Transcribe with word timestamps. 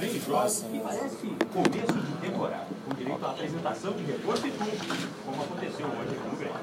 três 0.00 0.24
jogos 0.24 0.60
que 0.60 0.78
parece 0.78 1.26
começo 1.52 1.92
de 1.92 2.12
temporada, 2.26 2.66
com 2.88 2.94
direito 2.94 3.26
à 3.26 3.30
apresentação 3.30 3.92
de 3.92 4.04
reforço 4.04 4.46
e 4.46 4.50
tudo, 4.50 5.24
como 5.26 5.42
aconteceu 5.42 5.86
hoje 5.86 6.14
com 6.16 6.28
o 6.28 6.36
Grêmio. 6.36 6.60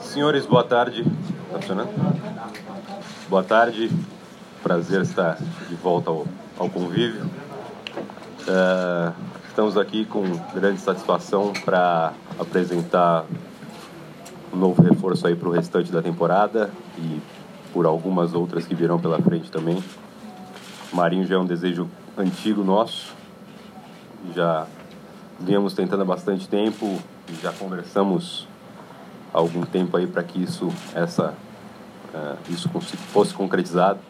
Senhores, 0.00 0.46
boa 0.46 0.64
tarde. 0.64 1.04
Tá 1.52 1.60
funcionando? 1.60 1.90
Boa 3.28 3.44
tarde. 3.44 3.88
Prazer 4.64 5.02
estar 5.02 5.38
de 5.68 5.74
volta 5.76 6.10
ao, 6.10 6.26
ao 6.58 6.68
convívio. 6.68 7.30
É, 8.48 9.12
estamos 9.46 9.78
aqui 9.78 10.04
com 10.04 10.24
grande 10.52 10.80
satisfação 10.80 11.52
para 11.64 12.12
apresentar 12.36 13.24
um 14.52 14.56
novo 14.56 14.82
reforço 14.82 15.26
aí 15.26 15.34
para 15.34 15.48
o 15.48 15.52
restante 15.52 15.92
da 15.92 16.02
temporada 16.02 16.70
e 16.98 17.20
por 17.72 17.86
algumas 17.86 18.34
outras 18.34 18.66
que 18.66 18.74
virão 18.74 18.98
pela 18.98 19.20
frente 19.20 19.50
também. 19.50 19.82
Marinho 20.92 21.26
já 21.26 21.36
é 21.36 21.38
um 21.38 21.46
desejo 21.46 21.88
antigo 22.18 22.64
nosso, 22.64 23.14
já 24.34 24.66
viemos 25.38 25.72
tentando 25.72 26.02
há 26.02 26.04
bastante 26.04 26.48
tempo, 26.48 27.00
já 27.40 27.52
conversamos 27.52 28.48
há 29.32 29.38
algum 29.38 29.62
tempo 29.62 29.96
aí 29.96 30.06
para 30.06 30.22
que 30.22 30.42
isso 30.42 30.68
essa 30.94 31.32
uh, 32.12 32.36
isso 32.48 32.68
fosse 33.12 33.32
concretizado. 33.32 34.00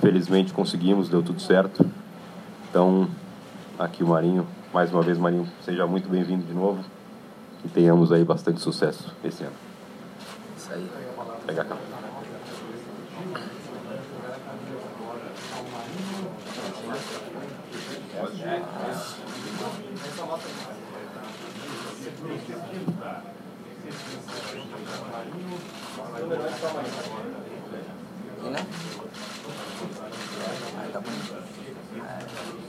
Felizmente 0.00 0.52
conseguimos, 0.52 1.08
deu 1.08 1.22
tudo 1.22 1.40
certo. 1.40 1.84
Então, 2.70 3.08
aqui 3.78 4.04
o 4.04 4.08
Marinho, 4.08 4.46
mais 4.72 4.92
uma 4.92 5.02
vez 5.02 5.18
Marinho, 5.18 5.48
seja 5.62 5.86
muito 5.86 6.08
bem-vindo 6.08 6.44
de 6.44 6.52
novo 6.52 6.84
e 7.64 7.68
tenhamos 7.68 8.12
aí 8.12 8.24
bastante 8.24 8.60
sucesso 8.60 9.12
esse 9.24 9.44
ano. 9.44 9.56
Isso 10.56 10.72
aí. 10.72 10.90
Pega 11.46 11.64
câmera. 11.64 11.86
E, 28.42 28.48
né? 28.50 28.66
Aí 30.78 30.92
tá 30.92 31.00
bonito. 31.00 32.65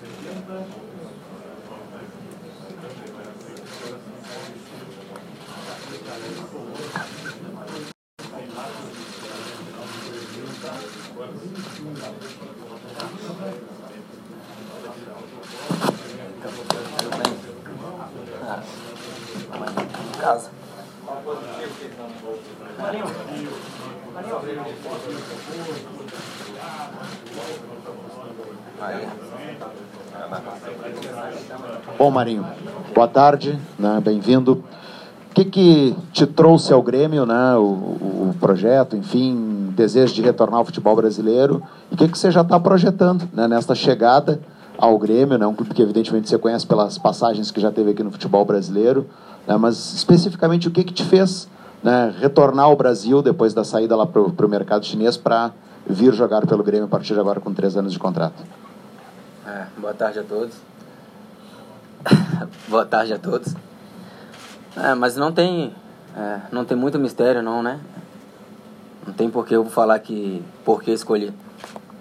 Bom, 31.97 32.11
Marinho, 32.11 32.45
boa 32.93 33.07
tarde, 33.07 33.57
né? 33.79 34.01
bem-vindo. 34.03 34.63
O 35.31 35.33
que, 35.33 35.45
que 35.45 35.95
te 36.11 36.25
trouxe 36.25 36.73
ao 36.73 36.81
Grêmio, 36.81 37.25
né? 37.25 37.55
o, 37.55 37.61
o 37.61 38.35
projeto, 38.41 38.97
enfim, 38.97 39.71
desejo 39.73 40.13
de 40.13 40.21
retornar 40.21 40.59
ao 40.59 40.65
futebol 40.65 40.95
brasileiro? 40.95 41.63
E 41.89 41.95
o 41.95 41.97
que, 41.97 42.07
que 42.09 42.17
você 42.17 42.29
já 42.29 42.41
está 42.41 42.59
projetando 42.59 43.29
né? 43.31 43.47
nesta 43.47 43.73
chegada 43.73 44.41
ao 44.77 44.97
Grêmio, 44.97 45.37
né? 45.37 45.47
um 45.47 45.55
clube 45.55 45.73
que 45.73 45.81
evidentemente 45.81 46.27
você 46.27 46.37
conhece 46.37 46.67
pelas 46.67 46.97
passagens 46.97 47.51
que 47.51 47.61
já 47.61 47.71
teve 47.71 47.91
aqui 47.91 48.03
no 48.03 48.11
futebol 48.11 48.43
brasileiro, 48.43 49.07
né? 49.47 49.55
mas 49.55 49.93
especificamente 49.93 50.67
o 50.67 50.71
que, 50.71 50.83
que 50.83 50.93
te 50.93 51.05
fez 51.05 51.47
né? 51.83 52.13
retornar 52.19 52.65
ao 52.65 52.75
Brasil 52.75 53.21
depois 53.21 53.53
da 53.53 53.63
saída 53.63 53.95
lá 53.95 54.05
para 54.05 54.21
o 54.21 54.49
mercado 54.49 54.85
chinês 54.85 55.17
para 55.17 55.51
vir 55.85 56.13
jogar 56.13 56.45
pelo 56.45 56.63
Grêmio 56.63 56.85
a 56.85 56.89
partir 56.89 57.13
de 57.13 57.19
agora 57.19 57.39
com 57.39 57.53
três 57.53 57.77
anos 57.77 57.93
de 57.93 57.99
contrato? 57.99 58.43
É, 59.45 59.65
boa 59.77 59.93
tarde 59.93 60.19
a 60.19 60.23
todos. 60.23 60.55
boa 62.67 62.85
tarde 62.85 63.13
a 63.13 63.19
todos. 63.19 63.55
É, 64.75 64.93
mas 64.93 65.15
não 65.15 65.31
tem, 65.31 65.73
é, 66.15 66.41
não 66.51 66.65
tem 66.65 66.77
muito 66.77 66.99
mistério 66.99 67.41
não, 67.41 67.63
né? 67.63 67.79
Não 69.05 69.13
tem 69.13 69.29
por 69.29 69.45
que 69.45 69.55
eu 69.55 69.63
falar 69.65 69.99
que 69.99 70.43
por 70.65 70.83
que 70.83 70.91
escolher. 70.91 71.33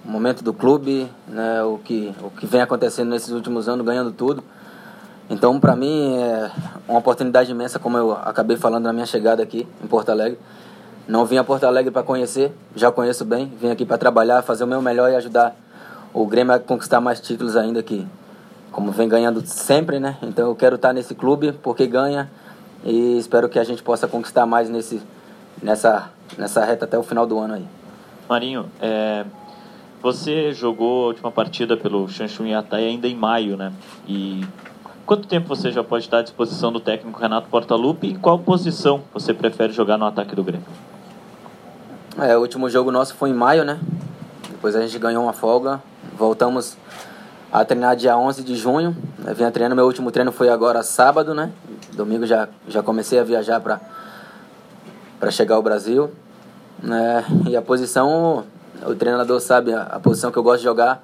O 0.05 0.11
momento 0.11 0.43
do 0.43 0.53
clube, 0.53 1.09
né, 1.29 1.63
o 1.63 1.79
que 1.79 2.15
o 2.21 2.31
que 2.31 2.47
vem 2.47 2.61
acontecendo 2.61 3.11
nesses 3.11 3.31
últimos 3.31 3.69
anos, 3.69 3.87
ganhando 3.87 4.11
tudo. 4.11 4.43
Então, 5.29 5.59
para 5.59 5.75
mim 5.75 6.17
é 6.17 6.51
uma 6.89 6.99
oportunidade 6.99 7.51
imensa, 7.51 7.79
como 7.79 7.99
eu 7.99 8.13
acabei 8.13 8.57
falando 8.57 8.85
na 8.85 8.93
minha 8.93 9.07
chegada 9.07 9.43
aqui 9.43 9.67
em 9.83 9.87
Porto 9.87 10.11
Alegre. 10.11 10.39
Não 11.09 11.25
vim 11.25 11.37
a 11.37 11.45
Porto 11.45 11.65
Alegre 11.65 11.91
para 11.91 12.03
conhecer, 12.03 12.53
já 12.75 12.93
conheço 12.93 13.25
bem. 13.25 13.53
Vim 13.61 13.71
aqui 13.71 13.85
para 13.85 13.99
trabalhar, 13.99 14.43
fazer 14.43 14.65
o 14.65 14.67
meu 14.67 14.81
melhor 14.81 15.11
e 15.11 15.17
ajudar 15.17 15.55
o 16.13 16.27
Grêmio 16.27 16.55
a 16.55 16.59
conquistar 16.59 17.01
mais 17.01 17.21
títulos 17.21 17.57
ainda 17.57 17.83
que 17.83 18.07
como 18.73 18.91
vem 18.93 19.09
ganhando 19.09 19.45
sempre, 19.47 19.99
né? 19.99 20.17
Então 20.23 20.49
eu 20.49 20.55
quero 20.55 20.77
estar 20.77 20.93
nesse 20.93 21.15
clube 21.15 21.53
porque 21.63 21.87
ganha 21.87 22.31
e 22.85 23.19
espero 23.19 23.49
que 23.49 23.59
a 23.59 23.65
gente 23.65 23.83
possa 23.83 24.07
conquistar 24.07 24.47
mais 24.47 24.69
nesse 24.69 25.01
nessa 25.63 26.11
nessa 26.37 26.65
reta 26.65 26.85
até 26.85 26.99
o 26.99 27.03
final 27.03 27.27
do 27.27 27.39
ano 27.39 27.55
aí. 27.55 27.65
Marinho, 28.29 28.67
é, 28.81 29.25
você 30.03 30.53
jogou 30.53 31.05
a 31.05 31.07
última 31.09 31.31
partida 31.31 31.77
pelo 31.77 32.09
Chanchun 32.09 32.47
Yatai 32.47 32.85
ainda 32.85 33.07
em 33.09 33.15
maio, 33.15 33.57
né? 33.57 33.73
E 34.07 34.45
quanto 35.07 35.29
tempo 35.29 35.49
você 35.49 35.71
já 35.71 35.85
pode 35.85 36.05
estar 36.05 36.19
à 36.19 36.23
disposição 36.23 36.73
do 36.73 36.81
técnico 36.81 37.19
Renato 37.19 37.49
Portaluppi 37.49 38.09
e 38.09 38.19
qual 38.19 38.39
posição 38.39 39.03
você 39.15 39.33
prefere 39.33 39.73
jogar 39.73 39.97
no 39.97 40.05
ataque 40.05 40.35
do 40.35 40.43
Grêmio? 40.43 40.67
É, 42.19 42.37
o 42.37 42.41
último 42.41 42.69
jogo 42.69 42.91
nosso 42.91 43.15
foi 43.15 43.31
em 43.31 43.35
maio, 43.35 43.65
né? 43.65 43.79
Depois 44.51 44.75
a 44.75 44.81
gente 44.81 44.99
ganhou 44.99 45.23
uma 45.23 45.33
folga, 45.33 45.81
voltamos 46.19 46.77
a 47.53 47.65
treinar 47.65 47.95
dia 47.95 48.19
11 48.19 48.43
de 48.43 48.57
junho. 48.57 48.97
Eu 49.25 49.35
vinha 49.35 49.51
treinando, 49.51 49.77
meu 49.77 49.87
último 49.87 50.11
treino 50.11 50.33
foi 50.33 50.49
agora 50.49 50.83
sábado, 50.83 51.35
né? 51.35 51.53
Domingo 51.93 52.27
já, 52.27 52.49
já 52.67 52.83
comecei 52.83 53.19
a 53.19 53.23
viajar 53.23 53.61
para 53.61 53.81
para 55.19 55.31
chegar 55.31 55.57
ao 55.57 55.63
Brasil. 55.63 56.11
Né? 56.83 57.25
E 57.49 57.57
a 57.57 57.63
posição, 57.63 58.45
o 58.85 58.95
treinador 58.95 59.41
sabe 59.41 59.73
a, 59.73 59.83
a, 59.83 60.01
posição 60.01 60.31
que 60.31 60.39
eu 60.39 60.43
gosto 60.43 60.59
de 60.59 60.65
jogar, 60.65 61.03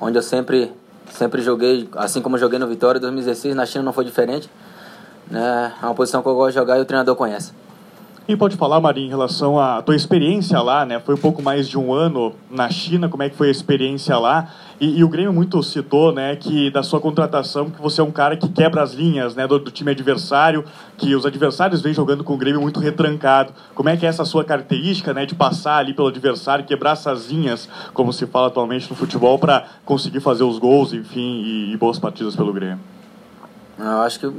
onde 0.00 0.18
eu 0.18 0.22
sempre 0.22 0.72
sempre 1.10 1.42
joguei, 1.42 1.88
assim 1.96 2.20
como 2.20 2.38
joguei 2.38 2.58
no 2.58 2.66
Vitória 2.66 3.00
2016, 3.00 3.54
na 3.54 3.66
China 3.66 3.84
não 3.84 3.92
foi 3.92 4.04
diferente. 4.04 4.50
Né? 5.30 5.72
É 5.82 5.84
uma 5.84 5.94
posição 5.94 6.22
que 6.22 6.28
eu 6.28 6.34
gosto 6.34 6.50
de 6.50 6.54
jogar 6.54 6.78
e 6.78 6.80
o 6.80 6.84
treinador 6.84 7.16
conhece. 7.16 7.52
E 8.28 8.36
pode 8.36 8.56
falar, 8.56 8.80
Marinho, 8.80 9.06
em 9.06 9.10
relação 9.10 9.56
à 9.56 9.80
tua 9.80 9.94
experiência 9.94 10.60
lá, 10.60 10.84
né? 10.84 10.98
Foi 10.98 11.14
um 11.14 11.18
pouco 11.18 11.40
mais 11.40 11.68
de 11.68 11.78
um 11.78 11.94
ano 11.94 12.34
na 12.50 12.68
China, 12.68 13.08
como 13.08 13.22
é 13.22 13.30
que 13.30 13.36
foi 13.36 13.46
a 13.46 13.50
experiência 13.52 14.18
lá? 14.18 14.50
E, 14.80 14.98
e, 14.98 15.04
o 15.04 15.08
Grêmio 15.08 15.32
muito 15.32 15.62
citou, 15.62 16.12
né, 16.12 16.34
que 16.34 16.68
da 16.72 16.82
sua 16.82 17.00
contratação, 17.00 17.70
que 17.70 17.80
você 17.80 18.00
é 18.00 18.04
um 18.04 18.10
cara 18.10 18.36
que 18.36 18.48
quebra 18.48 18.82
as 18.82 18.92
linhas, 18.92 19.36
né, 19.36 19.46
do, 19.46 19.60
do, 19.60 19.70
time 19.70 19.92
adversário, 19.92 20.64
que 20.98 21.14
os 21.14 21.24
adversários 21.24 21.80
vêm 21.80 21.94
jogando 21.94 22.24
com 22.24 22.34
o 22.34 22.36
Grêmio 22.36 22.60
muito 22.60 22.80
retrancado. 22.80 23.52
Como 23.76 23.88
é 23.88 23.96
que 23.96 24.04
é 24.04 24.08
essa 24.08 24.24
sua 24.24 24.44
característica, 24.44 25.14
né, 25.14 25.24
de 25.24 25.36
passar 25.36 25.76
ali 25.76 25.94
pelo 25.94 26.08
adversário, 26.08 26.64
quebrar 26.64 26.92
essas 26.92 27.30
linhas, 27.30 27.68
como 27.94 28.12
se 28.12 28.26
fala 28.26 28.48
atualmente 28.48 28.90
no 28.90 28.96
futebol, 28.96 29.38
para 29.38 29.66
conseguir 29.84 30.18
fazer 30.18 30.42
os 30.42 30.58
gols, 30.58 30.92
enfim, 30.92 31.42
e, 31.44 31.72
e 31.72 31.76
boas 31.76 31.98
partidas 31.98 32.34
pelo 32.34 32.52
Grêmio? 32.52 32.80
Eu 33.78 34.00
acho 34.00 34.18
que 34.18 34.32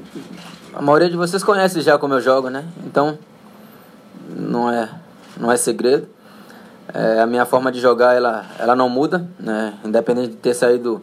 a 0.73 0.81
maioria 0.81 1.09
de 1.09 1.15
vocês 1.15 1.41
conhece 1.41 1.79
já 1.81 1.97
como 1.97 2.15
eu 2.15 2.21
jogo, 2.21 2.49
né? 2.49 2.65
Então, 2.85 3.17
não 4.35 4.71
é, 4.71 4.89
não 5.39 5.51
é 5.51 5.57
segredo. 5.57 6.07
É, 6.93 7.19
a 7.19 7.25
minha 7.25 7.45
forma 7.45 7.71
de 7.71 7.79
jogar 7.79 8.15
ela, 8.15 8.45
ela 8.57 8.75
não 8.75 8.89
muda, 8.89 9.27
né? 9.39 9.73
independente 9.83 10.29
de 10.29 10.35
ter 10.37 10.53
saído 10.53 11.01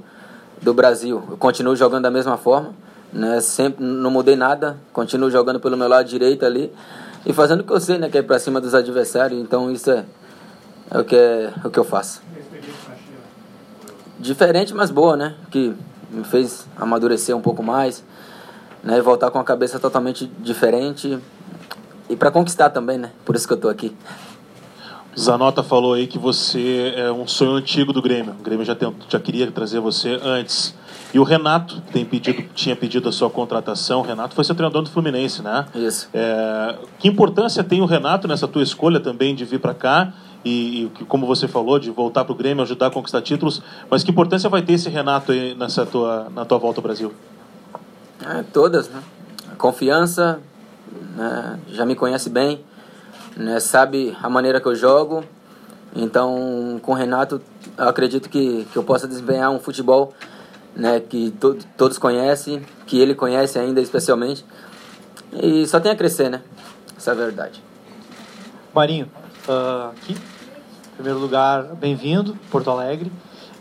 do 0.62 0.73
Brasil. 0.73 1.23
Eu 1.31 1.37
continuo 1.37 1.76
jogando 1.76 2.05
da 2.05 2.11
mesma 2.11 2.37
forma, 2.37 2.73
né? 3.12 3.41
sempre 3.41 3.85
não 3.85 4.11
mudei 4.11 4.35
nada, 4.35 4.79
continuo 4.93 5.31
jogando 5.31 5.61
pelo 5.61 5.76
meu 5.76 5.88
lado 5.88 6.09
direito 6.09 6.44
ali 6.47 6.73
e 7.26 7.32
fazendo 7.32 7.61
o 7.61 7.65
que 7.65 7.73
eu 7.73 7.81
sei, 7.81 7.99
né? 7.99 8.09
que 8.09 8.19
é 8.19 8.23
para 8.23 8.38
cima 8.38 8.61
dos 8.61 8.75
adversários. 8.75 9.41
Então 9.41 9.71
isso 9.71 9.91
é, 9.91 10.05
é, 10.91 10.99
o, 10.99 11.05
que 11.05 11.17
é 11.17 11.53
o 11.65 11.71
que 11.71 11.79
eu 11.79 11.85
faço. 11.85 12.23
Diferente, 14.19 14.73
mas 14.73 14.91
boa, 14.91 15.17
né? 15.17 15.35
Que 15.50 15.75
me 16.11 16.25
fez 16.25 16.67
amadurecer 16.79 17.37
um 17.37 17.43
pouco 17.43 17.62
mais, 17.62 18.03
né? 18.82 18.97
E 18.97 19.00
voltar 19.03 19.31
com 19.31 19.38
a 19.38 19.44
cabeça 19.44 19.79
totalmente 19.79 20.26
diferente 20.38 21.21
e 22.14 22.16
para 22.16 22.31
conquistar 22.31 22.70
também, 22.70 22.96
né? 22.96 23.11
Por 23.25 23.34
isso 23.34 23.46
que 23.46 23.52
eu 23.52 23.58
tô 23.58 23.69
aqui. 23.69 23.94
Zanota 25.19 25.62
falou 25.62 25.94
aí 25.94 26.06
que 26.06 26.19
você 26.19 26.93
é 26.96 27.11
um 27.11 27.26
sonho 27.26 27.52
antigo 27.52 27.93
do 27.93 28.00
Grêmio. 28.00 28.34
O 28.38 28.43
Grêmio 28.43 28.64
já, 28.64 28.75
tem, 28.75 28.93
já 29.08 29.20
queria 29.20 29.50
trazer 29.50 29.81
você 29.81 30.19
antes. 30.22 30.75
E 31.12 31.19
o 31.19 31.22
Renato 31.22 31.81
tem 31.93 32.05
pedido, 32.05 32.43
tinha 32.55 32.75
pedido 32.75 33.08
a 33.08 33.12
sua 33.12 33.31
contratação. 33.31 34.00
O 34.00 34.02
Renato 34.02 34.34
foi 34.34 34.44
seu 34.44 34.55
treinador 34.55 34.82
do 34.82 34.90
Fluminense, 34.90 35.43
né? 35.43 35.66
Isso. 35.75 36.08
É, 36.12 36.76
que 36.99 37.06
importância 37.06 37.62
tem 37.62 37.81
o 37.81 37.84
Renato 37.84 38.26
nessa 38.26 38.49
tua 38.49 38.62
escolha 38.62 38.99
também 38.99 39.34
de 39.34 39.44
vir 39.44 39.61
para 39.61 39.75
cá? 39.75 40.12
E, 40.44 40.84
e, 41.00 41.05
como 41.06 41.26
você 41.26 41.46
falou, 41.46 41.78
de 41.78 41.90
voltar 41.90 42.25
para 42.25 42.32
o 42.32 42.37
Grêmio, 42.37 42.62
ajudar 42.62 42.88
a 42.88 42.90
conquistar 42.90 43.22
títulos. 43.22 43.62
Mas 43.88 44.02
que 44.02 44.11
importância 44.11 44.50
vai 44.50 44.62
ter 44.62 44.72
esse 44.72 44.88
Renato 44.88 45.31
aí 45.31 45.55
nessa 45.55 45.87
tua, 45.87 46.28
na 46.34 46.44
tua 46.44 46.58
volta 46.58 46.81
ao 46.81 46.82
Brasil? 46.82 47.12
É, 48.25 48.43
todas, 48.52 48.88
né? 48.88 49.00
Confiança, 49.56 50.40
né? 51.17 51.58
já 51.69 51.85
me 51.85 51.94
conhece 51.94 52.31
bem, 52.31 52.64
né? 53.37 53.61
sabe 53.61 54.17
a 54.23 54.29
maneira 54.29 54.61
que 54.61 54.67
eu 54.67 54.75
jogo. 54.75 55.25
Então, 55.96 56.81
com 56.82 56.93
o 56.93 56.94
Renato, 56.94 57.41
acredito 57.79 58.29
que, 58.29 58.67
que 58.73 58.76
eu 58.76 58.82
possa 58.82 59.06
desempenhar 59.06 59.50
um 59.50 59.61
futebol 59.61 60.12
né, 60.75 61.00
que 61.00 61.31
to 61.32 61.56
todos 61.76 61.99
conhecem, 61.99 62.62
que 62.87 62.99
ele 62.99 63.14
conhece 63.14 63.58
ainda 63.58 63.81
especialmente. 63.81 64.44
E 65.32 65.67
só 65.67 65.81
tem 65.81 65.93
a 65.93 65.96
crescer, 65.96 66.29
né? 66.29 66.43
Essa 66.97 67.11
é 67.11 67.12
a 67.12 67.17
verdade. 67.17 67.62
Marinho, 68.75 69.08
uh, 69.49 69.90
aqui, 69.90 70.12
em 70.12 70.94
primeiro 70.97 71.19
lugar, 71.19 71.62
bem-vindo, 71.75 72.37
Porto 72.50 72.70
Alegre. 72.70 73.11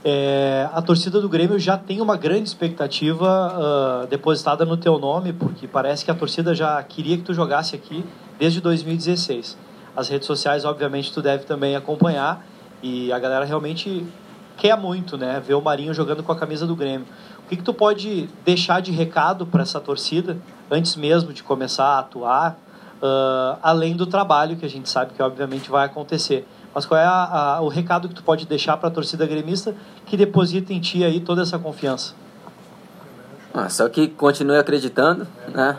É, 0.05 0.67
a 0.73 0.81
torcida 0.81 1.21
do 1.21 1.29
Grêmio 1.29 1.57
já 1.57 1.77
tem 1.77 2.01
uma 2.01 2.17
grande 2.17 2.49
expectativa 2.49 4.03
uh, 4.03 4.07
depositada 4.07 4.65
no 4.65 4.75
teu 4.75 4.99
nome, 4.99 5.31
porque 5.31 5.65
parece 5.65 6.03
que 6.03 6.11
a 6.11 6.13
torcida 6.13 6.53
já 6.53 6.81
queria 6.83 7.15
que 7.15 7.23
tu 7.23 7.33
jogasse 7.33 7.73
aqui 7.73 8.03
desde 8.37 8.59
2016. 8.59 9.57
As 9.95 10.09
redes 10.09 10.27
sociais, 10.27 10.65
obviamente, 10.65 11.13
tu 11.13 11.21
deve 11.21 11.45
também 11.45 11.75
acompanhar 11.75 12.45
e 12.81 13.13
a 13.13 13.19
galera 13.19 13.45
realmente 13.45 14.05
quer 14.57 14.77
muito, 14.77 15.17
né, 15.17 15.41
ver 15.45 15.53
o 15.53 15.61
Marinho 15.61 15.93
jogando 15.93 16.21
com 16.21 16.33
a 16.33 16.35
camisa 16.35 16.67
do 16.67 16.75
Grêmio. 16.75 17.07
O 17.45 17.47
que, 17.47 17.55
que 17.55 17.63
tu 17.63 17.73
pode 17.73 18.27
deixar 18.43 18.81
de 18.81 18.91
recado 18.91 19.45
para 19.45 19.61
essa 19.61 19.79
torcida 19.79 20.37
antes 20.69 20.97
mesmo 20.97 21.31
de 21.31 21.41
começar 21.43 21.85
a 21.85 21.99
atuar, 21.99 22.57
uh, 23.01 23.57
além 23.61 23.95
do 23.95 24.05
trabalho 24.05 24.57
que 24.57 24.65
a 24.65 24.69
gente 24.69 24.89
sabe 24.89 25.13
que 25.13 25.23
obviamente 25.23 25.69
vai 25.69 25.85
acontecer? 25.85 26.45
Mas 26.73 26.85
qual 26.85 26.99
é 26.99 27.05
a, 27.05 27.55
a, 27.55 27.61
o 27.61 27.67
recado 27.67 28.09
que 28.09 28.15
tu 28.15 28.23
pode 28.23 28.47
deixar 28.47 28.77
para 28.77 28.87
a 28.89 28.91
torcida 28.91 29.25
gremista 29.25 29.75
que 30.05 30.17
deposita 30.17 30.73
em 30.73 30.79
ti 30.79 31.03
aí 31.03 31.19
toda 31.19 31.43
essa 31.43 31.59
confiança? 31.59 32.13
Ah, 33.53 33.69
só 33.69 33.87
que 33.87 34.07
continue 34.07 34.57
acreditando, 34.57 35.27
né? 35.53 35.77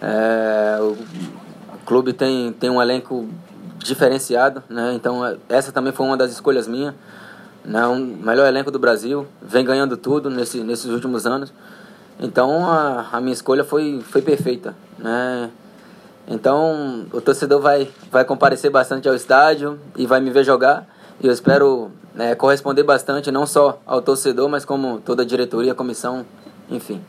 É, 0.00 0.78
o, 0.80 0.96
clube 1.84 2.12
tem, 2.12 2.52
tem 2.52 2.70
um 2.70 2.80
elenco 2.80 3.28
diferenciado, 3.78 4.62
né? 4.68 4.92
Então 4.94 5.26
é, 5.26 5.36
essa 5.48 5.72
também 5.72 5.92
foi 5.92 6.06
uma 6.06 6.16
das 6.16 6.30
escolhas 6.30 6.68
minhas, 6.68 6.94
né? 7.64 7.84
O 7.86 7.96
melhor 7.96 8.46
elenco 8.46 8.70
do 8.70 8.78
Brasil, 8.78 9.26
vem 9.42 9.64
ganhando 9.64 9.96
tudo 9.96 10.30
nesse, 10.30 10.62
nesses 10.62 10.86
últimos 10.86 11.26
anos. 11.26 11.52
Então 12.20 12.70
a, 12.70 13.08
a 13.10 13.20
minha 13.20 13.32
escolha 13.32 13.64
foi, 13.64 14.00
foi 14.02 14.22
perfeita, 14.22 14.76
né? 14.96 15.50
Então, 16.30 17.06
o 17.12 17.20
torcedor 17.20 17.60
vai, 17.60 17.90
vai 18.08 18.24
comparecer 18.24 18.70
bastante 18.70 19.08
ao 19.08 19.16
estádio 19.16 19.80
e 19.96 20.06
vai 20.06 20.20
me 20.20 20.30
ver 20.30 20.44
jogar. 20.44 20.86
E 21.20 21.26
eu 21.26 21.32
espero 21.32 21.90
né, 22.14 22.36
corresponder 22.36 22.84
bastante, 22.84 23.32
não 23.32 23.44
só 23.44 23.80
ao 23.84 24.00
torcedor, 24.00 24.48
mas 24.48 24.64
como 24.64 25.00
toda 25.00 25.22
a 25.22 25.26
diretoria, 25.26 25.74
comissão, 25.74 26.24
enfim. 26.70 27.00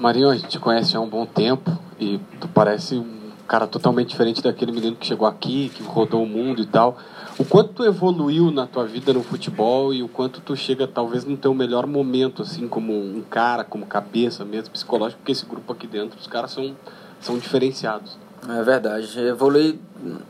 Marinho, 0.00 0.30
a 0.30 0.34
gente 0.34 0.48
te 0.48 0.58
conhece 0.58 0.96
há 0.96 1.00
um 1.00 1.08
bom 1.08 1.24
tempo 1.24 1.70
e 2.00 2.18
tu 2.40 2.48
parece 2.48 2.96
um 2.96 3.30
cara 3.46 3.68
totalmente 3.68 4.08
diferente 4.08 4.42
daquele 4.42 4.72
menino 4.72 4.96
que 4.96 5.06
chegou 5.06 5.28
aqui, 5.28 5.68
que 5.68 5.84
rodou 5.84 6.24
o 6.24 6.26
mundo 6.26 6.60
e 6.60 6.66
tal. 6.66 6.98
O 7.38 7.44
quanto 7.44 7.72
tu 7.72 7.84
evoluiu 7.84 8.50
na 8.50 8.66
tua 8.66 8.84
vida 8.84 9.12
no 9.12 9.22
futebol 9.22 9.94
e 9.94 10.02
o 10.02 10.08
quanto 10.08 10.40
tu 10.40 10.56
chega 10.56 10.88
talvez 10.88 11.24
no 11.24 11.36
teu 11.36 11.54
melhor 11.54 11.86
momento, 11.86 12.42
assim, 12.42 12.66
como 12.66 12.92
um 12.92 13.22
cara, 13.30 13.62
como 13.62 13.86
cabeça 13.86 14.44
mesmo, 14.44 14.72
psicológico, 14.72 15.20
porque 15.20 15.30
esse 15.30 15.46
grupo 15.46 15.72
aqui 15.72 15.86
dentro, 15.86 16.18
os 16.18 16.26
caras 16.26 16.50
são 16.50 16.74
são 17.22 17.38
diferenciados. 17.38 18.18
É 18.48 18.62
verdade. 18.62 19.18
Evolui 19.20 19.80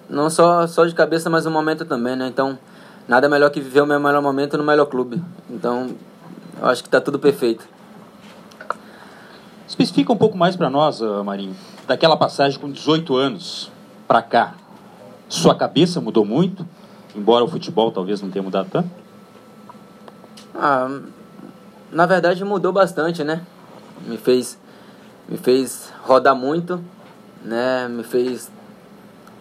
não 0.09 0.29
só, 0.31 0.67
só 0.67 0.85
de 0.85 0.95
cabeça, 0.95 1.29
mas 1.31 1.45
no 1.45 1.51
momento 1.51 1.85
também, 1.85 2.15
né? 2.15 2.29
Então, 2.29 2.59
nada 3.09 3.29
melhor 3.29 3.51
que 3.51 3.61
viver 3.61 3.81
o 3.81 3.87
meu 3.87 3.99
melhor 3.99 4.23
momento 4.23 4.57
no 4.59 4.65
melhor 4.65 4.87
clube. 4.87 5.21
Então, 5.51 5.91
eu 6.61 6.69
acho 6.69 6.83
que 6.83 6.89
está 6.89 7.01
tudo 7.01 7.19
perfeito. 7.19 7.67
Especifica 9.67 10.13
um 10.13 10.17
pouco 10.17 10.37
mais 10.37 10.55
para 10.55 10.69
nós, 10.69 11.01
Marinho, 11.25 11.57
daquela 11.87 12.17
passagem 12.17 12.61
com 12.61 12.71
18 12.71 13.17
anos 13.17 13.73
para 14.07 14.21
cá. 14.21 14.55
Sua 15.29 15.55
cabeça 15.55 15.99
mudou 15.99 16.27
muito, 16.27 16.67
embora 17.17 17.43
o 17.43 17.49
futebol 17.49 17.91
talvez 17.91 18.21
não 18.21 18.31
tenha 18.31 18.43
mudado 18.43 18.69
tanto? 18.71 18.91
Ah, 20.55 21.01
na 21.91 22.05
verdade 22.05 22.45
mudou 22.45 22.71
bastante, 22.71 23.25
né? 23.25 23.41
Me 24.07 24.19
fez 24.19 24.59
me 25.33 25.39
fez 25.39 25.91
rodar 26.03 26.37
muito, 26.37 26.79
né? 27.43 27.89
Me 27.89 28.05
fez 28.05 28.51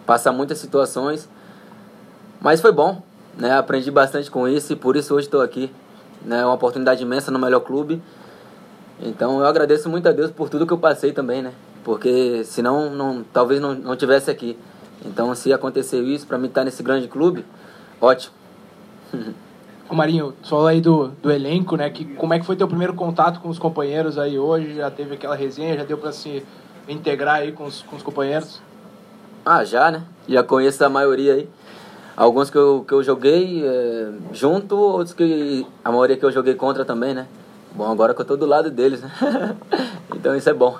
passar 0.06 0.32
muitas 0.32 0.56
situações, 0.56 1.28
mas 2.40 2.62
foi 2.62 2.72
bom, 2.72 3.02
né? 3.36 3.52
Aprendi 3.54 3.90
bastante 3.90 4.30
com 4.30 4.48
isso 4.48 4.72
e 4.72 4.76
por 4.76 4.96
isso 4.96 5.14
hoje 5.14 5.26
estou 5.26 5.42
aqui, 5.42 5.70
né? 6.24 6.42
Uma 6.46 6.54
oportunidade 6.54 7.02
imensa 7.02 7.30
no 7.30 7.38
melhor 7.38 7.60
clube. 7.60 8.02
Então 9.02 9.38
eu 9.38 9.46
agradeço 9.46 9.90
muito 9.90 10.08
a 10.08 10.12
Deus 10.12 10.30
por 10.30 10.48
tudo 10.48 10.66
que 10.66 10.72
eu 10.72 10.78
passei 10.78 11.12
também, 11.12 11.42
né? 11.42 11.52
Porque 11.84 12.42
senão 12.44 12.88
não, 12.88 13.22
talvez 13.30 13.60
não, 13.60 13.74
não 13.74 13.94
tivesse 13.94 14.30
aqui. 14.30 14.58
Então 15.04 15.34
se 15.34 15.52
aconteceu 15.52 16.02
isso 16.06 16.26
para 16.26 16.38
mim 16.38 16.46
estar 16.46 16.64
nesse 16.64 16.82
grande 16.82 17.06
clube, 17.06 17.44
ótimo. 18.00 18.34
Ô 19.92 19.94
Marinho, 19.94 20.32
só 20.42 20.66
aí 20.68 20.80
do, 20.80 21.08
do 21.22 21.30
elenco, 21.30 21.76
né? 21.76 21.90
Que, 21.90 22.06
como 22.14 22.32
é 22.32 22.38
que 22.38 22.46
foi 22.46 22.56
teu 22.56 22.66
primeiro 22.66 22.94
contato 22.94 23.40
com 23.40 23.50
os 23.50 23.58
companheiros 23.58 24.16
aí 24.16 24.38
hoje? 24.38 24.76
Já 24.76 24.90
teve 24.90 25.16
aquela 25.16 25.36
resenha, 25.36 25.76
já 25.76 25.84
deu 25.84 25.98
para 25.98 26.10
se 26.10 26.42
integrar 26.88 27.40
aí 27.40 27.52
com 27.52 27.64
os, 27.64 27.82
com 27.82 27.94
os 27.96 28.02
companheiros? 28.02 28.62
Ah, 29.44 29.62
já, 29.64 29.90
né? 29.90 30.02
Já 30.26 30.42
conheço 30.42 30.82
a 30.82 30.88
maioria 30.88 31.34
aí. 31.34 31.48
Alguns 32.16 32.48
que 32.48 32.56
eu, 32.56 32.86
que 32.88 32.94
eu 32.94 33.02
joguei 33.02 33.62
é, 33.66 34.12
junto, 34.32 34.78
outros 34.78 35.12
que 35.12 35.66
a 35.84 35.90
maioria 35.90 36.16
que 36.16 36.24
eu 36.24 36.32
joguei 36.32 36.54
contra 36.54 36.86
também, 36.86 37.12
né? 37.12 37.26
Bom, 37.74 37.92
agora 37.92 38.14
que 38.14 38.20
eu 38.22 38.24
tô 38.24 38.34
do 38.34 38.46
lado 38.46 38.70
deles, 38.70 39.02
né? 39.02 39.12
então 40.16 40.34
isso 40.34 40.48
é 40.48 40.54
bom. 40.54 40.78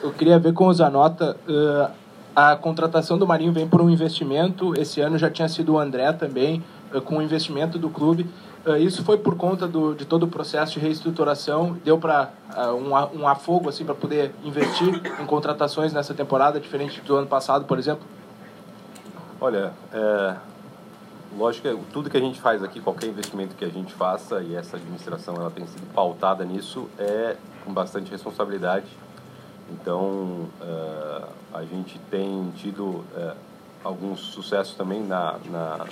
Eu 0.00 0.12
queria 0.12 0.38
ver 0.38 0.52
com 0.52 0.68
o 0.68 0.72
Zanota, 0.72 1.36
uh, 1.48 1.92
a 2.36 2.54
contratação 2.54 3.18
do 3.18 3.26
Marinho 3.26 3.52
vem 3.52 3.66
por 3.66 3.82
um 3.82 3.90
investimento, 3.90 4.80
esse 4.80 5.00
ano 5.00 5.18
já 5.18 5.28
tinha 5.28 5.48
sido 5.48 5.72
o 5.72 5.78
André 5.80 6.12
também, 6.12 6.62
com 7.04 7.18
o 7.18 7.22
investimento 7.22 7.78
do 7.78 7.88
clube. 7.90 8.26
Uh, 8.66 8.76
isso 8.76 9.04
foi 9.04 9.16
por 9.18 9.36
conta 9.36 9.66
do, 9.66 9.94
de 9.94 10.04
todo 10.04 10.24
o 10.24 10.28
processo 10.28 10.74
de 10.74 10.80
reestruturação, 10.80 11.78
deu 11.84 11.98
para 11.98 12.30
um, 12.74 13.20
um 13.20 13.28
afogo 13.28 13.68
assim 13.68 13.84
para 13.84 13.94
poder 13.94 14.34
investir 14.44 15.00
em 15.20 15.26
contratações 15.26 15.92
nessa 15.92 16.12
temporada, 16.12 16.58
diferente 16.58 17.00
do 17.00 17.16
ano 17.16 17.26
passado, 17.26 17.64
por 17.64 17.78
exemplo? 17.78 18.04
Olha, 19.40 19.72
é, 19.92 20.36
lógico 21.36 21.68
que 21.68 21.92
tudo 21.92 22.10
que 22.10 22.16
a 22.16 22.20
gente 22.20 22.40
faz 22.40 22.62
aqui, 22.62 22.80
qualquer 22.80 23.06
investimento 23.06 23.54
que 23.54 23.64
a 23.64 23.68
gente 23.68 23.92
faça, 23.94 24.42
e 24.42 24.56
essa 24.56 24.76
administração 24.76 25.34
ela 25.36 25.50
tem 25.50 25.66
sido 25.66 25.86
pautada 25.94 26.44
nisso, 26.44 26.88
é 26.98 27.36
com 27.64 27.72
bastante 27.72 28.10
responsabilidade. 28.10 28.86
Então, 29.70 30.48
uh, 30.60 31.28
a 31.52 31.62
gente 31.62 31.98
tem 32.10 32.50
tido 32.56 32.84
uh, 32.84 33.36
alguns 33.84 34.20
sucessos 34.20 34.74
também 34.74 35.02
na, 35.02 35.36
na, 35.50 35.86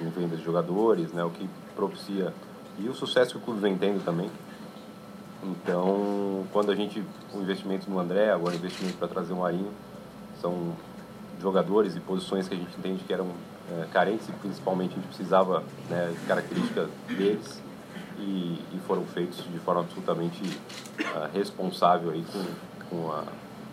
em 0.00 0.08
venda 0.10 0.36
de 0.36 0.44
jogadores, 0.44 1.12
né, 1.12 1.24
o 1.24 1.30
que 1.30 1.48
propicia, 1.74 2.32
e 2.78 2.88
o 2.88 2.94
sucesso 2.94 3.32
que 3.32 3.38
o 3.38 3.40
clube 3.40 3.60
vem 3.60 3.76
tendo 3.76 4.04
também. 4.04 4.30
Então, 5.42 6.44
quando 6.52 6.70
a 6.70 6.74
gente, 6.74 7.02
o 7.34 7.40
investimento 7.40 7.90
no 7.90 7.98
André, 7.98 8.30
agora 8.30 8.54
o 8.54 8.58
investimento 8.58 8.96
para 8.96 9.08
trazer 9.08 9.32
o 9.32 9.36
Marinho, 9.36 9.70
são 10.40 10.72
jogadores 11.40 11.96
e 11.96 12.00
posições 12.00 12.46
que 12.46 12.54
a 12.54 12.56
gente 12.56 12.70
entende 12.78 13.02
que 13.04 13.12
eram 13.12 13.26
é, 13.70 13.86
carentes 13.92 14.28
e 14.28 14.32
principalmente 14.32 14.92
a 14.92 14.94
gente 14.94 15.08
precisava 15.08 15.64
né, 15.90 16.14
de 16.18 16.26
características 16.26 16.88
deles 17.08 17.60
e, 18.18 18.58
e, 18.72 18.80
foram 18.86 19.04
feitos 19.04 19.44
de 19.50 19.58
forma 19.58 19.80
absolutamente 19.80 20.42
uh, 20.44 21.28
responsável 21.32 22.10
aí 22.10 22.24
com, 22.32 22.44
com, 22.88 23.12
a, 23.12 23.24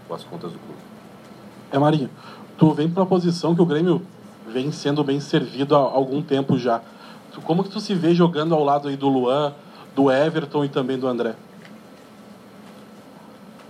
com, 0.08 0.14
as 0.14 0.24
contas 0.24 0.52
do 0.52 0.60
clube. 0.60 0.80
É, 1.72 1.78
Marinho, 1.78 2.10
tu 2.58 2.74
vem 2.74 2.90
para 2.90 3.04
uma 3.04 3.10
posição 3.10 3.54
que 3.54 3.62
o 3.62 3.66
Grêmio 3.66 4.02
vem 4.52 4.72
sendo 4.72 5.04
bem 5.04 5.20
servido 5.20 5.76
há 5.76 5.80
algum 5.80 6.22
tempo 6.22 6.58
já. 6.58 6.82
Como 7.44 7.64
que 7.64 7.70
tu 7.70 7.80
se 7.80 7.94
vê 7.94 8.14
jogando 8.14 8.54
ao 8.54 8.64
lado 8.64 8.88
aí 8.88 8.98
do 8.98 9.08
Luan, 9.08 9.54
do 9.96 10.12
Everton 10.12 10.66
e 10.66 10.70
também 10.70 10.98
do 10.98 11.08
André? 11.08 11.36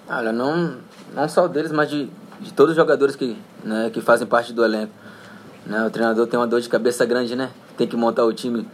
Olha, 0.09 0.31
não, 0.31 0.77
não 1.13 1.29
só 1.29 1.47
deles, 1.47 1.71
mas 1.71 1.89
de, 1.89 2.09
de 2.39 2.51
todos 2.53 2.71
os 2.71 2.75
jogadores 2.75 3.15
que, 3.15 3.37
né, 3.63 3.91
que 3.93 4.01
fazem 4.01 4.25
parte 4.25 4.51
do 4.53 4.65
elenco. 4.65 4.91
Né? 5.65 5.85
O 5.85 5.89
treinador 5.89 6.25
tem 6.25 6.39
uma 6.39 6.47
dor 6.47 6.61
de 6.61 6.69
cabeça 6.69 7.05
grande, 7.05 7.35
né? 7.35 7.51
Tem 7.77 7.87
que 7.87 7.95
montar 7.95 8.25
o 8.25 8.33
time, 8.33 8.67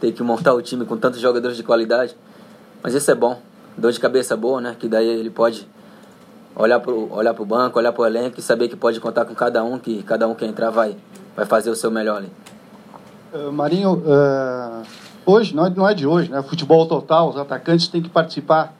tem 0.00 0.12
que 0.12 0.22
montar 0.22 0.54
o 0.54 0.62
time 0.62 0.84
com 0.84 0.96
tantos 0.96 1.18
jogadores 1.18 1.56
de 1.56 1.64
qualidade. 1.64 2.14
Mas 2.82 2.94
isso 2.94 3.10
é 3.10 3.14
bom, 3.14 3.40
dor 3.76 3.90
de 3.90 3.98
cabeça 3.98 4.36
boa, 4.36 4.60
né? 4.60 4.76
Que 4.78 4.86
daí 4.86 5.08
ele 5.08 5.30
pode 5.30 5.66
olhar 6.54 6.78
pro, 6.80 7.12
olhar 7.12 7.34
pro 7.34 7.44
banco, 7.44 7.78
olhar 7.78 7.92
pro 7.92 8.04
elenco 8.04 8.38
e 8.38 8.42
saber 8.42 8.68
que 8.68 8.76
pode 8.76 9.00
contar 9.00 9.24
com 9.24 9.34
cada 9.34 9.64
um, 9.64 9.78
que 9.78 10.02
cada 10.02 10.28
um 10.28 10.34
que 10.34 10.44
entrar 10.44 10.70
vai, 10.70 10.96
vai 11.38 11.46
fazer 11.46 11.70
o 11.70 11.76
seu 11.76 11.88
melhor 11.88 12.16
ali. 12.16 12.32
Uh, 13.32 13.52
Marinho, 13.52 13.92
uh, 13.92 14.82
hoje, 15.24 15.54
não 15.54 15.66
é, 15.66 15.70
não 15.70 15.88
é 15.88 15.94
de 15.94 16.04
hoje, 16.04 16.28
né? 16.28 16.42
Futebol 16.42 16.84
total, 16.86 17.28
os 17.28 17.36
atacantes 17.36 17.86
têm 17.86 18.02
que 18.02 18.08
participar 18.08 18.74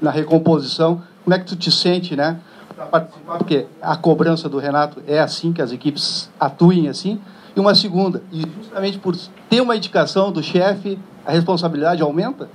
na 0.00 0.12
recomposição. 0.12 1.02
Como 1.24 1.34
é 1.34 1.38
que 1.40 1.46
tu 1.46 1.56
te 1.56 1.68
sente, 1.72 2.14
né? 2.14 2.38
Para 2.76 2.86
participar, 2.86 3.38
porque 3.38 3.66
a 3.82 3.96
cobrança 3.96 4.48
do 4.48 4.58
Renato 4.58 5.02
é 5.08 5.18
assim 5.18 5.52
que 5.52 5.60
as 5.60 5.72
equipes 5.72 6.30
atuem 6.38 6.88
assim. 6.88 7.20
E 7.56 7.58
uma 7.58 7.74
segunda, 7.74 8.22
e 8.30 8.42
justamente 8.56 8.98
por 8.98 9.16
ter 9.50 9.60
uma 9.60 9.74
indicação 9.74 10.30
do 10.30 10.40
chefe, 10.44 10.96
a 11.24 11.32
responsabilidade 11.32 12.02
aumenta? 12.02 12.48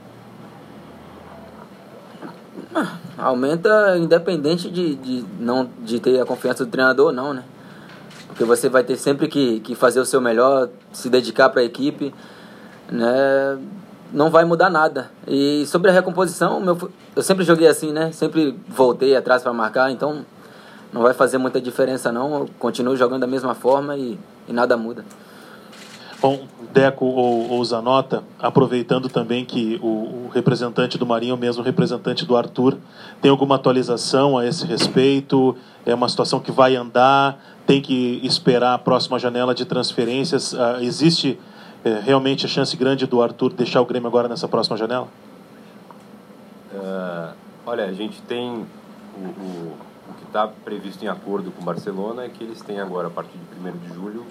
Aumenta 3.18 3.98
independente 3.98 4.72
de, 4.72 4.96
de, 4.96 5.26
não, 5.38 5.68
de 5.84 6.00
ter 6.00 6.22
a 6.22 6.26
confiança 6.26 6.64
do 6.64 6.72
treinador 6.72 7.08
ou 7.08 7.12
não, 7.12 7.34
né? 7.34 7.44
Porque 8.42 8.58
você 8.58 8.70
vai 8.70 8.84
ter 8.84 8.98
sempre 8.98 9.28
que, 9.28 9.60
que 9.60 9.76
fazer 9.76 10.00
o 10.00 10.06
seu 10.06 10.20
melhor, 10.20 10.68
se 10.92 11.10
dedicar 11.10 11.50
para 11.50 11.62
a 11.62 11.64
equipe, 11.64 12.12
né? 12.92 13.60
Não 14.12 14.32
vai 14.32 14.44
mudar 14.46 14.68
nada. 14.68 15.12
E 15.28 15.64
sobre 15.68 15.92
a 15.92 15.94
recomposição, 15.94 16.60
meu, 16.60 16.90
eu 17.16 17.22
sempre 17.22 17.46
joguei 17.46 17.68
assim, 17.68 17.92
né? 17.92 18.12
Sempre 18.12 18.58
voltei 18.68 19.16
atrás 19.16 19.44
para 19.44 19.54
marcar, 19.54 19.92
então 19.92 20.26
não 20.92 21.04
vai 21.04 21.14
fazer 21.14 21.38
muita 21.38 21.62
diferença 21.62 22.12
não. 22.12 22.40
Eu 22.40 22.50
continuo 22.58 22.98
jogando 22.98 23.22
da 23.22 23.28
mesma 23.28 23.54
forma 23.54 23.96
e, 23.96 24.18
e 24.48 24.54
nada 24.54 24.76
muda. 24.76 25.06
Bom, 26.22 26.46
Deco 26.72 27.04
ou, 27.04 27.50
ou 27.50 27.66
Zanota, 27.66 28.24
aproveitando 28.40 29.10
também 29.10 29.44
que 29.44 29.80
o, 29.82 29.88
o, 29.88 30.32
representante 30.32 30.96
do 30.96 31.06
Marinho, 31.06 31.34
o 31.34 31.38
mesmo 31.38 31.64
representante 31.64 32.26
do 32.26 32.38
Arthur, 32.38 32.78
tem 33.20 33.32
alguma 33.32 33.56
atualização 33.56 34.38
a 34.38 34.46
esse 34.46 34.64
respeito? 34.66 35.58
É 35.84 35.96
uma 35.96 36.08
situação 36.08 36.40
que 36.40 36.52
vai 36.52 36.76
andar? 36.76 37.44
Tem 37.66 37.82
que 37.82 38.22
esperar 38.24 38.76
a 38.76 38.78
próxima 38.78 39.18
janela 39.18 39.56
de 39.56 39.66
transferências? 39.66 40.54
Uh, 40.54 40.78
existe 40.82 41.40
é, 41.84 42.00
realmente 42.00 42.46
a 42.46 42.50
chance 42.50 42.78
grande 42.78 43.08
do 43.08 43.20
Arthur 43.20 43.52
deixar 43.54 43.82
o 43.82 43.86
Grêmio 43.86 44.08
agora 44.08 44.28
nessa 44.28 44.48
próxima 44.48 44.78
janela? 44.78 45.08
Uh, 46.72 47.34
olha, 47.66 47.86
a 47.86 47.94
gente 47.94 48.22
tem 48.22 48.48
o, 49.18 49.20
o, 49.20 49.76
o 50.10 50.14
que 50.20 50.24
está 50.26 50.48
previsto 50.48 51.04
em 51.04 51.08
acordo 51.08 51.52
com 51.52 51.64
o 51.64 51.66
Barcelona 51.66 52.26
é 52.26 52.30
que 52.30 52.44
eles 52.44 52.62
têm 52.62 52.80
agora, 52.80 53.08
a 53.08 53.12
partir 53.12 53.38
de 53.38 53.70
1 53.70 53.72
de 53.80 53.94
julho, 53.96 54.26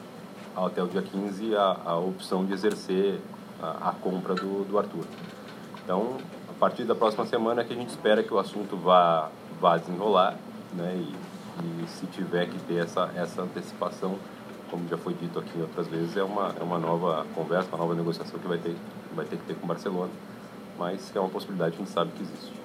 até 0.67 0.83
o 0.83 0.87
dia 0.87 1.03
15 1.03 1.55
a, 1.55 1.77
a 1.85 1.99
opção 1.99 2.45
de 2.45 2.53
exercer 2.53 3.21
a, 3.63 3.91
a, 3.91 3.93
compra 3.93 4.35
do, 4.35 4.65
do 4.65 4.79
Arthur. 4.79 5.05
Então, 5.85 6.17
a 6.49 6.53
partir 6.59 6.85
da 6.85 6.95
próxima 6.95 7.27
semana 7.27 7.63
é 7.63 7.65
que 7.65 7.73
a 7.73 7.77
gente 7.77 7.89
espera 7.89 8.23
que 8.23 8.33
o 8.33 8.39
assunto 8.39 8.77
vá, 8.77 9.29
vá 9.61 9.77
desenrolar, 9.77 10.37
né? 10.73 10.95
E, 10.97 11.31
e 11.63 11.87
se 11.89 12.07
tiver 12.07 12.47
que 12.47 12.59
ter 12.61 12.85
essa, 12.85 13.11
essa 13.15 13.43
antecipação, 13.43 14.17
como 14.71 14.89
já 14.89 14.97
foi 14.97 15.15
dito 15.15 15.39
aqui 15.39 15.61
outras 15.61 15.89
vezes, 15.89 16.17
é 16.17 16.23
uma, 16.23 16.55
é 16.59 16.63
uma 16.63 16.79
nova 16.79 17.27
conversa, 17.35 17.69
uma 17.71 17.79
nova 17.79 17.95
negociação 17.95 18.39
que 18.39 18.47
vai 18.47 18.59
ter, 18.59 18.77
vai 19.15 19.27
ter 19.27 19.37
que 19.37 19.45
ter 19.45 19.55
com 19.55 19.65
o 19.65 19.69
Barcelona, 19.69 20.13
mas 20.79 21.15
é 21.15 21.21
uma 21.21 21.29
possibilidade 21.29 21.77
que 21.77 21.83
a 21.83 21.85
gente 21.85 21.95
sabe 21.95 22.13
que 22.13 22.23
existe 22.23 22.61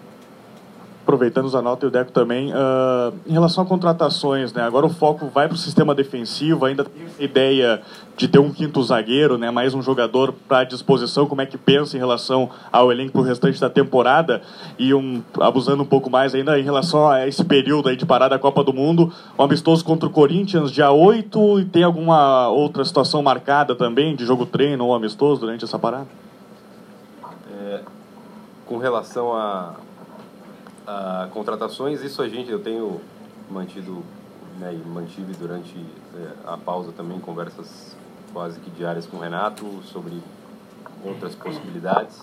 aproveitando 1.06 1.46
os 1.46 1.54
Anota 1.54 1.86
e 1.86 1.88
o 1.88 1.92
Deco 1.92 2.12
também, 2.12 2.52
uh, 2.52 3.14
em 3.28 3.32
relação 3.32 3.64
a 3.64 3.68
contratações, 3.68 4.52
né? 4.52 4.64
Agora 4.64 4.88
o 4.88 4.90
foco 4.90 5.28
vai 5.28 5.48
para 5.48 5.54
o 5.54 5.58
sistema 5.58 5.94
defensivo, 5.94 6.66
ainda 6.66 6.84
tem 6.84 7.06
ideia 7.20 7.80
de 8.18 8.28
ter 8.28 8.40
um 8.40 8.52
quinto 8.52 8.82
zagueiro, 8.82 9.38
né? 9.38 9.52
Mais 9.52 9.76
um 9.76 9.84
jogador 9.84 10.34
para 10.48 10.64
disposição, 10.64 11.28
como 11.28 11.42
é 11.42 11.46
que 11.46 11.60
pensa 11.60 11.96
em 11.96 12.00
relação 12.00 12.50
ao 12.72 12.92
elenco 12.92 13.12
para 13.12 13.22
o 13.22 13.24
restante 13.24 13.62
da 13.62 13.70
temporada 13.70 14.42
e 14.80 14.96
um, 14.96 15.22
abusando 15.40 15.84
um 15.84 15.86
pouco 15.86 16.10
mais 16.10 16.34
ainda 16.34 16.60
em 16.60 16.64
relação 16.64 17.08
a 17.08 17.28
esse 17.28 17.46
período 17.46 17.88
aí 17.88 17.96
de 17.96 18.06
parada 18.06 18.36
da 18.36 18.40
Copa 18.40 18.64
do 18.64 18.74
Mundo, 18.74 19.14
um 19.38 19.44
amistoso 19.44 19.86
contra 19.86 20.10
o 20.10 20.12
Corinthians 20.12 20.72
dia 20.72 20.92
8 20.92 21.60
e 21.60 21.66
tem 21.66 21.84
alguma 21.84 22.50
outra 22.50 22.84
situação 22.84 23.22
marcada 23.22 23.76
também 23.76 24.16
de 24.16 24.26
jogo 24.26 24.48
treino 24.48 24.84
ou 24.86 24.96
amistoso 24.96 25.42
durante 25.42 25.64
essa 25.64 25.78
parada? 25.78 26.08
É, 27.52 27.82
com 28.66 28.80
relação 28.80 29.36
a 29.36 29.76
Contratações, 31.32 32.02
isso 32.02 32.22
a 32.22 32.30
gente, 32.30 32.52
eu 32.52 32.60
tenho 32.60 33.02
mantido, 33.50 34.04
né, 34.60 34.74
e 34.74 34.88
mantive 34.88 35.34
durante 35.34 35.76
é, 36.16 36.32
a 36.46 36.58
pausa 36.58 36.92
também 36.92 37.20
conversas 37.20 37.96
quase 38.32 38.60
que 38.60 38.70
diárias 38.72 39.06
com 39.06 39.18
o 39.18 39.20
Renato 39.20 39.66
sobre 39.84 40.22
outras 41.04 41.36
possibilidades. 41.36 42.20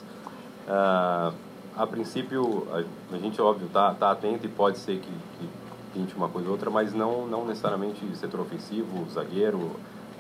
Uh, 0.69 1.35
a 1.77 1.87
princípio, 1.87 2.67
a, 2.73 3.17
gente, 3.17 3.41
óbvio, 3.41 3.69
tá, 3.73 3.95
tá 3.95 4.11
atento 4.11 4.45
e 4.47 4.49
pode 4.49 4.79
ser 4.79 4.99
que, 4.99 5.11
que 5.11 5.49
pinte 5.93 6.15
uma 6.15 6.29
coisa 6.29 6.49
ou 6.49 6.53
outra, 6.53 6.71
mas 6.71 6.93
não, 6.93 7.27
não 7.27 7.47
necessariamente 7.47 8.01
setor 8.17 8.41
ofensivo, 8.41 9.09
zagueiro. 9.11 9.71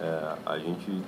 É, 0.01 0.35
a 0.47 0.59
gente 0.59 1.03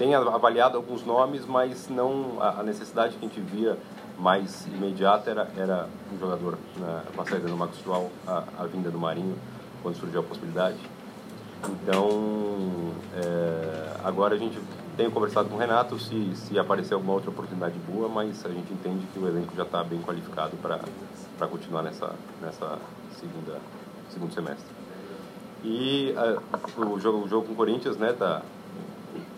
tem 0.00 0.14
avaliado 0.14 0.78
alguns 0.78 1.04
nomes, 1.04 1.44
mas 1.44 1.90
não 1.90 2.38
a, 2.40 2.60
a 2.60 2.62
necessidade 2.62 3.18
que 3.18 3.26
a 3.26 3.28
gente 3.28 3.38
via 3.38 3.76
mais 4.18 4.66
imediata 4.68 5.30
era, 5.30 5.48
era 5.54 5.88
um 6.10 6.18
jogador 6.18 6.58
né, 6.78 7.02
com 7.14 7.20
a 7.20 7.26
saída 7.26 7.46
do 7.46 7.54
Marcos 7.54 7.78
João, 7.84 8.08
a, 8.26 8.42
a, 8.58 8.64
vinda 8.64 8.90
do 8.90 8.98
Marinho, 8.98 9.36
quando 9.82 9.96
surgiu 9.96 10.20
a 10.20 10.22
possibilidade. 10.22 10.78
Então, 11.68 12.94
é, 13.14 13.90
agora 14.02 14.36
a 14.36 14.38
gente 14.38 14.58
tem 14.96 15.10
conversado 15.10 15.50
com 15.50 15.56
o 15.56 15.58
Renato 15.58 15.98
se, 15.98 16.34
se 16.34 16.58
aparecer 16.58 16.94
alguma 16.94 17.12
outra 17.12 17.28
oportunidade 17.28 17.78
boa, 17.80 18.08
mas 18.08 18.42
a 18.46 18.48
gente 18.48 18.72
entende 18.72 19.06
que 19.12 19.18
o 19.18 19.28
elenco 19.28 19.54
já 19.54 19.64
está 19.64 19.84
bem 19.84 20.00
qualificado 20.00 20.56
para 20.56 21.46
continuar 21.46 21.82
nessa, 21.82 22.10
nessa 22.40 22.78
segunda, 23.18 23.58
segundo 24.08 24.32
semestre. 24.32 24.74
E 25.62 26.14
o, 26.78 26.98
jogo, 26.98 27.26
o 27.26 27.28
jogo 27.28 27.48
com 27.48 27.52
o 27.52 27.56
Corinthians, 27.56 27.98
né, 27.98 28.14
tá, 28.14 28.40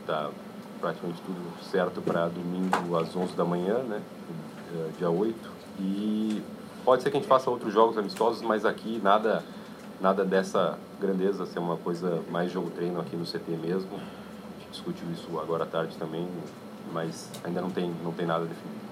tá 0.06 0.30
praticamente 0.82 1.22
tudo 1.22 1.40
certo 1.70 2.02
para 2.02 2.26
domingo 2.26 2.98
às 2.98 3.14
11 3.14 3.34
da 3.34 3.44
manhã, 3.44 3.78
né, 3.78 4.02
é, 4.74 4.88
dia 4.98 5.08
8. 5.08 5.34
E 5.78 6.42
pode 6.84 7.02
ser 7.02 7.10
que 7.10 7.16
a 7.16 7.20
gente 7.20 7.28
faça 7.28 7.48
outros 7.48 7.72
jogos 7.72 7.96
amistosos, 7.96 8.42
mas 8.42 8.66
aqui 8.66 9.00
nada, 9.02 9.44
nada 10.00 10.24
dessa 10.24 10.76
grandeza, 11.00 11.46
ser 11.46 11.60
uma 11.60 11.76
coisa 11.76 12.20
mais 12.30 12.50
jogo-treino 12.50 13.00
aqui 13.00 13.16
no 13.16 13.24
CT 13.24 13.52
mesmo. 13.62 13.90
A 13.94 14.60
gente 14.60 14.72
discutiu 14.72 15.06
isso 15.12 15.38
agora 15.38 15.62
à 15.62 15.66
tarde 15.66 15.96
também, 15.96 16.26
mas 16.92 17.30
ainda 17.44 17.60
não 17.60 17.70
tem, 17.70 17.94
não 18.02 18.12
tem 18.12 18.26
nada 18.26 18.44
definido. 18.44 18.82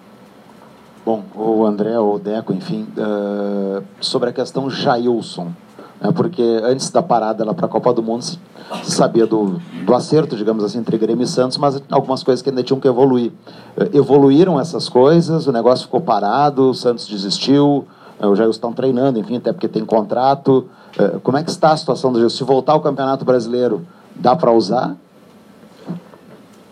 Bom, 1.05 1.25
o 1.35 1.65
André, 1.67 1.99
o 1.99 2.19
Deco, 2.19 2.53
enfim, 2.53 2.87
uh, 2.97 3.83
sobre 4.01 4.29
a 4.31 4.33
questão 4.33 4.71
Jailson 4.71 5.53
né, 6.01 6.11
porque 6.13 6.43
antes 6.63 6.91
da 6.91 7.03
parada 7.03 7.45
lá 7.45 7.53
para 7.53 7.67
a 7.67 7.69
Copa 7.69 7.93
do 7.93 8.03
Mundo 8.03 8.23
se, 8.23 8.39
sabia 8.85 9.27
do, 9.27 9.61
do 9.85 9.95
acerto, 9.95 10.35
digamos 10.35 10.65
assim, 10.65 10.79
entre 10.79 10.97
Grêmio 10.97 11.25
e 11.25 11.27
Santos, 11.27 11.59
mas 11.59 11.83
algumas 11.91 12.23
coisas 12.23 12.43
que 12.43 12.49
ainda 12.49 12.63
tinham 12.63 12.81
que 12.81 12.89
evoluir. 12.89 13.33
Eh, 13.77 13.91
evoluíram 13.93 14.59
essas 14.59 14.89
coisas, 14.89 15.47
o 15.47 15.53
negócio 15.53 15.85
ficou 15.85 16.01
parado, 16.01 16.71
o 16.71 16.75
Santos 16.75 17.07
desistiu, 17.07 17.87
eh, 18.19 18.27
o 18.27 18.35
Jair 18.35 18.51
estão 18.51 18.73
treinando, 18.73 19.19
enfim, 19.19 19.37
até 19.37 19.53
porque 19.53 19.69
tem 19.69 19.85
contrato. 19.85 20.69
Eh, 20.99 21.19
como 21.23 21.37
é 21.37 21.45
que 21.45 21.51
está 21.51 21.73
a 21.73 21.77
situação 21.77 22.13
do 22.13 22.19
Jair? 22.19 22.31
Se 22.31 22.43
voltar 22.45 22.73
ao 22.73 22.81
Campeonato 22.81 23.25
Brasileiro, 23.25 23.87
dá 24.15 24.35
para 24.35 24.53
usar? 24.53 24.97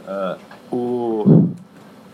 Uh, 0.06 0.74
o... 0.74 1.48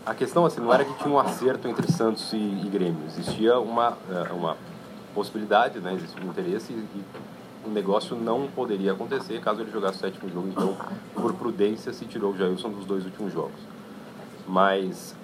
A 0.05 0.13
questão 0.13 0.45
assim, 0.45 0.59
não 0.59 0.73
era 0.73 0.83
que 0.83 0.93
tinha 1.01 1.13
um 1.13 1.17
acerto 1.17 1.67
entre 1.67 1.89
Santos 1.91 2.33
e, 2.33 2.37
e 2.37 2.69
Grêmio, 2.69 2.99
existia 3.07 3.57
uma, 3.57 3.93
uma 4.35 4.55
possibilidade, 5.15 5.79
né, 5.79 5.93
existe 5.93 6.21
um 6.21 6.29
interesse 6.29 6.73
e 6.73 7.03
o 7.65 7.69
negócio 7.69 8.15
não 8.15 8.47
poderia 8.47 8.91
acontecer 8.91 9.41
caso 9.41 9.61
ele 9.61 9.71
jogasse 9.71 9.97
o 9.97 10.01
sétimo 10.01 10.29
jogo. 10.29 10.49
Então, 10.49 10.77
por 11.13 11.33
prudência, 11.33 11.91
se 11.93 12.05
tirou 12.05 12.33
o 12.33 12.37
Jailson 12.37 12.69
dos 12.69 12.85
dois 12.85 13.05
últimos 13.05 13.33
jogos. 13.33 13.59
Mas 14.47 15.15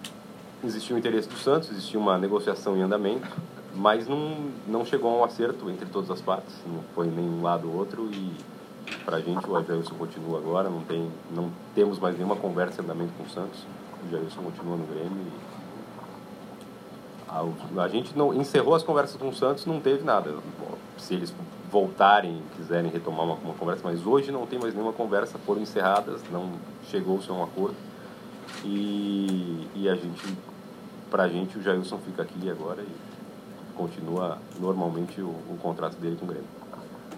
existia 0.63 0.95
o 0.95 0.99
interesse 0.99 1.27
do 1.27 1.37
Santos, 1.37 1.69
existia 1.69 1.99
uma 1.99 2.17
negociação 2.17 2.75
em 2.75 2.81
andamento, 2.81 3.27
mas 3.75 4.07
não, 4.07 4.49
não 4.67 4.85
chegou 4.85 5.11
a 5.11 5.21
um 5.21 5.23
acerto 5.23 5.69
entre 5.69 5.85
todas 5.85 6.09
as 6.09 6.21
partes, 6.21 6.55
não 6.65 6.81
foi 6.95 7.07
nem 7.07 7.25
um 7.25 7.43
lado 7.43 7.69
ou 7.69 7.75
outro 7.75 8.09
e 8.11 8.35
para 9.05 9.17
a 9.17 9.21
gente 9.21 9.47
o 9.47 9.63
Jailson 9.63 9.95
continua 9.95 10.39
agora, 10.39 10.69
não, 10.69 10.81
tem, 10.81 11.09
não 11.35 11.51
temos 11.75 11.99
mais 11.99 12.15
nenhuma 12.15 12.35
conversa 12.35 12.81
em 12.81 12.85
andamento 12.85 13.13
com 13.17 13.23
o 13.23 13.29
Santos, 13.29 13.65
o 14.05 14.09
Jailson 14.09 14.41
continua 14.41 14.75
no 14.75 14.85
Grêmio 14.85 15.17
e 15.17 15.50
a, 17.77 17.87
gente 17.87 18.17
não 18.17 18.33
encerrou 18.33 18.75
as 18.75 18.83
conversas 18.83 19.15
com 19.15 19.29
o 19.29 19.33
Santos, 19.33 19.65
não 19.65 19.79
teve 19.79 20.03
nada. 20.03 20.35
Se 20.97 21.13
eles 21.13 21.33
voltarem, 21.71 22.41
quiserem 22.57 22.91
retomar 22.91 23.25
uma, 23.25 23.35
uma 23.35 23.53
conversa, 23.53 23.81
mas 23.85 24.05
hoje 24.05 24.31
não 24.31 24.45
tem 24.45 24.59
mais 24.59 24.73
nenhuma 24.73 24.91
conversa, 24.91 25.39
foram 25.45 25.61
encerradas, 25.61 26.21
não 26.29 26.51
chegou-se 26.89 27.29
a 27.29 27.33
um 27.33 27.43
acordo. 27.43 27.75
E, 28.65 29.67
e 29.73 29.87
a 29.87 29.95
gente, 29.95 30.37
pra 31.09 31.29
gente, 31.29 31.57
o 31.57 31.63
Jailson 31.63 31.97
fica 31.99 32.21
aqui 32.21 32.49
agora 32.49 32.81
e 32.81 33.77
continua 33.77 34.37
normalmente 34.59 35.21
o, 35.21 35.29
o 35.29 35.57
contrato 35.61 35.95
dele 35.95 36.17
com 36.17 36.25
o 36.25 36.27
Grêmio. 36.27 36.47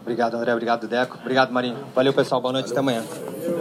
Obrigado, 0.02 0.36
André. 0.36 0.54
Obrigado, 0.54 0.88
Deco. 0.88 1.18
Obrigado, 1.20 1.52
Marinho. 1.52 1.78
Valeu, 1.96 2.14
pessoal. 2.14 2.40
Boa 2.40 2.52
noite. 2.52 2.74
Valeu. 2.74 3.02
Até 3.02 3.02
amanhã. 3.02 3.53